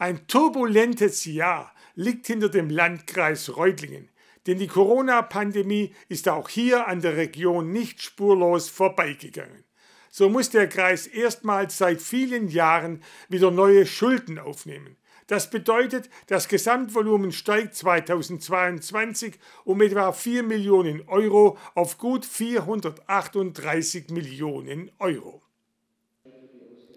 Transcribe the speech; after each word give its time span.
Ein 0.00 0.28
turbulentes 0.28 1.24
Jahr 1.24 1.74
liegt 1.96 2.28
hinter 2.28 2.48
dem 2.48 2.70
Landkreis 2.70 3.56
Reutlingen, 3.56 4.08
denn 4.46 4.58
die 4.58 4.68
Corona-Pandemie 4.68 5.92
ist 6.08 6.28
auch 6.28 6.48
hier 6.48 6.86
an 6.86 7.00
der 7.00 7.16
Region 7.16 7.72
nicht 7.72 8.00
spurlos 8.00 8.68
vorbeigegangen. 8.68 9.64
So 10.08 10.28
muss 10.28 10.50
der 10.50 10.68
Kreis 10.68 11.08
erstmals 11.08 11.78
seit 11.78 12.00
vielen 12.00 12.46
Jahren 12.46 13.02
wieder 13.28 13.50
neue 13.50 13.86
Schulden 13.86 14.38
aufnehmen. 14.38 14.96
Das 15.26 15.50
bedeutet, 15.50 16.08
das 16.28 16.46
Gesamtvolumen 16.46 17.32
steigt 17.32 17.74
2022 17.74 19.36
um 19.64 19.80
etwa 19.82 20.12
4 20.12 20.44
Millionen 20.44 21.08
Euro 21.08 21.58
auf 21.74 21.98
gut 21.98 22.24
438 22.24 24.10
Millionen 24.10 24.92
Euro. 25.00 25.42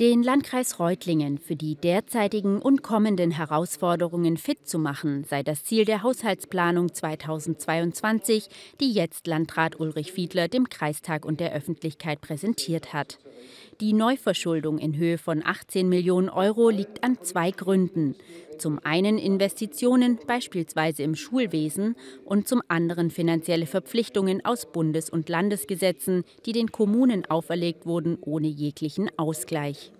Den 0.00 0.22
Landkreis 0.22 0.78
Reutlingen 0.78 1.38
für 1.38 1.56
die 1.56 1.74
derzeitigen 1.74 2.60
und 2.60 2.82
kommenden 2.82 3.30
Herausforderungen 3.30 4.36
fit 4.36 4.68
zu 4.68 4.78
machen, 4.78 5.24
sei 5.24 5.42
das 5.42 5.64
Ziel 5.64 5.86
der 5.86 6.02
Haushaltsplanung 6.02 6.92
2022, 6.92 8.48
die 8.78 8.92
jetzt 8.92 9.26
Landrat 9.26 9.80
Ulrich 9.80 10.12
Fiedler 10.12 10.48
dem 10.48 10.68
Kreistag 10.68 11.24
und 11.24 11.40
der 11.40 11.54
Öffentlichkeit 11.54 12.20
präsentiert 12.20 12.92
hat. 12.92 13.18
Die 13.82 13.92
Neuverschuldung 13.92 14.78
in 14.78 14.96
Höhe 14.96 15.18
von 15.18 15.42
18 15.44 15.86
Millionen 15.86 16.30
Euro 16.30 16.70
liegt 16.70 17.04
an 17.04 17.18
zwei 17.20 17.50
Gründen. 17.50 18.14
Zum 18.56 18.80
einen 18.82 19.18
Investitionen, 19.18 20.18
beispielsweise 20.26 21.02
im 21.02 21.14
Schulwesen, 21.14 21.94
und 22.24 22.48
zum 22.48 22.62
anderen 22.68 23.10
finanzielle 23.10 23.66
Verpflichtungen 23.66 24.42
aus 24.46 24.64
Bundes- 24.72 25.10
und 25.10 25.28
Landesgesetzen, 25.28 26.24
die 26.46 26.52
den 26.52 26.72
Kommunen 26.72 27.26
auferlegt 27.26 27.84
wurden, 27.84 28.16
ohne 28.22 28.46
jeglichen 28.46 29.10
Ausgleich. 29.18 29.92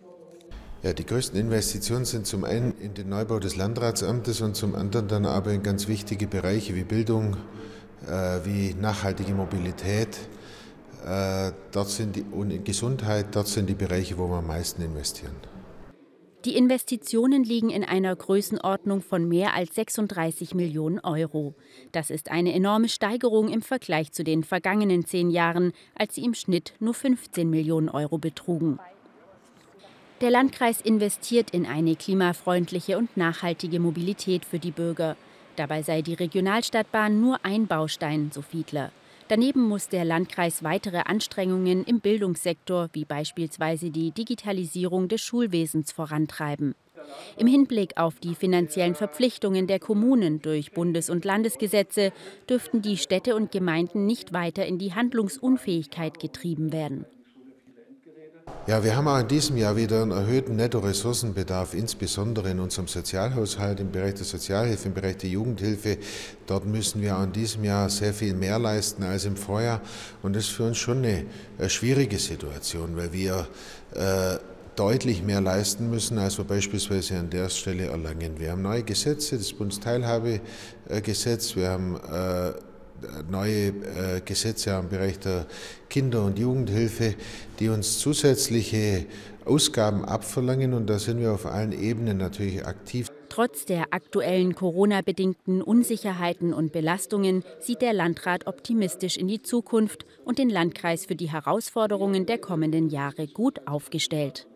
Ja, 0.83 0.95
die 0.95 1.05
größten 1.05 1.39
Investitionen 1.39 2.07
sind 2.07 2.27
zum 2.27 2.45
einen 2.45 2.73
in 2.81 2.95
den 2.95 3.11
Neubau 3.11 3.41
des 3.41 3.57
Landratsamtes 3.57 4.41
und 4.41 4.57
zum 4.57 4.75
anderen 4.75 5.07
dann 5.07 5.27
aber 5.27 5.53
in 5.53 5.63
ganz 5.63 5.87
wichtige 5.87 6.27
Bereiche 6.27 6.75
wie 6.75 6.85
Bildung, 6.85 7.37
äh, 8.07 8.41
wie 8.45 8.75
nachhaltige 8.75 9.35
Mobilität, 9.35 10.17
dort 11.73 11.89
sind 11.89 12.17
die, 12.17 12.23
und 12.23 12.51
in 12.51 12.65
Gesundheit, 12.65 13.27
dort 13.33 13.49
sind 13.49 13.69
die 13.69 13.75
Bereiche, 13.75 14.19
wo 14.19 14.29
wir 14.29 14.37
am 14.37 14.47
meisten 14.47 14.83
investieren. 14.83 15.37
Die 16.45 16.57
Investitionen 16.57 17.43
liegen 17.43 17.71
in 17.71 17.83
einer 17.83 18.15
Größenordnung 18.15 19.03
von 19.03 19.27
mehr 19.27 19.55
als 19.55 19.75
36 19.75 20.55
Millionen 20.55 21.01
Euro. 21.01 21.55
Das 21.91 22.09
ist 22.09 22.31
eine 22.31 22.55
enorme 22.55 22.89
Steigerung 22.89 23.49
im 23.49 23.63
Vergleich 23.63 24.13
zu 24.13 24.23
den 24.23 24.45
vergangenen 24.45 25.05
zehn 25.05 25.31
Jahren, 25.31 25.73
als 25.97 26.15
sie 26.15 26.25
im 26.25 26.35
Schnitt 26.35 26.75
nur 26.79 26.95
15 26.95 27.51
Millionen 27.51 27.89
Euro 27.89 28.19
betrugen. 28.19 28.79
Der 30.21 30.31
Landkreis 30.31 30.81
investiert 30.81 31.51
in 31.51 31.67
eine 31.67 31.97
klimafreundliche 31.97 32.97
und 32.97 33.17
nachhaltige 33.17 33.81
Mobilität 33.81 34.45
für 34.45 34.61
die 34.61 34.71
Bürger. 34.71 35.17
Dabei 35.57 35.83
sei 35.83 36.01
die 36.01 36.15
Regionalstadtbahn 36.15 37.21
nur 37.21 37.45
ein 37.45 37.67
Baustein, 37.67 38.31
so 38.33 38.41
Fiedler. 38.41 38.93
Daneben 39.29 39.63
muss 39.63 39.89
der 39.89 40.05
Landkreis 40.05 40.63
weitere 40.63 40.99
Anstrengungen 40.99 41.83
im 41.85 41.99
Bildungssektor, 41.99 42.89
wie 42.93 43.05
beispielsweise 43.05 43.91
die 43.91 44.13
Digitalisierung 44.13 45.09
des 45.09 45.21
Schulwesens, 45.21 45.91
vorantreiben. 45.91 46.77
Im 47.37 47.47
Hinblick 47.47 47.97
auf 47.97 48.21
die 48.21 48.35
finanziellen 48.35 48.95
Verpflichtungen 48.95 49.67
der 49.67 49.81
Kommunen 49.81 50.43
durch 50.43 50.73
Bundes- 50.73 51.11
und 51.11 51.25
Landesgesetze 51.25 52.13
dürften 52.49 52.83
die 52.83 52.97
Städte 52.97 53.35
und 53.35 53.51
Gemeinden 53.51 54.07
nicht 54.07 54.33
weiter 54.33 54.65
in 54.65 54.79
die 54.79 54.95
Handlungsunfähigkeit 54.95 56.21
getrieben 56.21 56.73
werden. 56.73 57.05
Ja, 58.69 58.83
wir 58.83 58.97
haben 58.97 59.07
auch 59.07 59.21
in 59.21 59.29
diesem 59.29 59.57
Jahr 59.57 59.77
wieder 59.77 60.03
einen 60.03 60.11
erhöhten 60.11 60.57
Netto-Ressourcenbedarf, 60.57 61.73
insbesondere 61.73 62.51
in 62.51 62.59
unserem 62.59 62.89
Sozialhaushalt, 62.89 63.79
im 63.79 63.93
Bereich 63.93 64.15
der 64.15 64.25
Sozialhilfe, 64.25 64.89
im 64.89 64.95
Bereich 64.95 65.19
der 65.19 65.31
Jugendhilfe. 65.31 65.99
Dort 66.49 66.67
müssen 66.67 67.01
wir 67.01 67.17
auch 67.17 67.23
in 67.23 67.31
diesem 67.31 67.63
Jahr 67.63 67.89
sehr 67.91 68.13
viel 68.13 68.35
mehr 68.35 68.59
leisten 68.59 69.05
als 69.05 69.25
im 69.25 69.37
Vorjahr. 69.37 69.81
Und 70.25 70.35
das 70.35 70.47
ist 70.47 70.51
für 70.51 70.65
uns 70.65 70.79
schon 70.79 71.05
eine, 71.05 71.27
schwierige 71.69 72.19
Situation, 72.19 72.97
weil 72.97 73.13
wir 73.13 73.47
äh, 73.95 74.39
deutlich 74.75 75.23
mehr 75.23 75.41
leisten 75.41 75.89
müssen, 75.89 76.19
als 76.19 76.37
wir 76.37 76.45
beispielsweise 76.45 77.19
an 77.19 77.31
der 77.31 77.49
Stelle 77.51 77.87
erlangen. 77.87 78.41
Wir 78.41 78.51
haben 78.51 78.63
neue 78.63 78.83
Gesetze, 78.83 79.39
das 79.39 79.53
Bundesteilhabegesetz, 79.53 81.55
wir 81.55 81.71
haben 81.71 81.95
äh, 81.95 82.53
neue 83.31 83.69
äh, 83.69 84.21
Gesetze 84.25 84.71
im 84.71 84.89
Bereich 84.89 85.19
der 85.19 85.47
Kinder- 85.89 86.25
und 86.25 86.39
Jugendhilfe, 86.39 87.15
die 87.59 87.69
uns 87.69 87.99
zusätzliche 87.99 89.07
Ausgaben 89.45 90.05
abverlangen 90.05 90.75
und 90.75 90.91
da 90.91 90.99
sind 90.99 91.21
wir 91.21 91.33
auf 91.33 91.47
allen 91.47 91.73
Ebenen 91.73 92.19
natürlich 92.19 92.67
aktiv. 92.67 93.09
Trotz 93.29 93.65
der 93.65 93.93
aktuellen 93.93 94.55
Corona-bedingten 94.55 95.63
Unsicherheiten 95.63 96.53
und 96.53 96.73
Belastungen 96.73 97.45
sieht 97.61 97.83
der 97.83 97.93
Landrat 97.93 98.47
optimistisch 98.47 99.17
in 99.17 99.29
die 99.29 99.43
Zukunft 99.43 100.05
und 100.25 100.39
den 100.39 100.51
Landkreis 100.51 101.07
für 101.07 101.17
die 101.17 101.31
Herausforderungen 101.31 102.27
der 102.27 102.39
kommenden 102.39 102.89
Jahre 102.89 103.27
gut 103.27 103.67
aufgestellt. 103.67 104.47